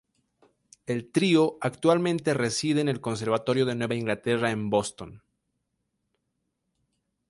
[0.87, 5.21] El trío actualmente reside en el Conservatorio de Nueva Inglaterra en Boston.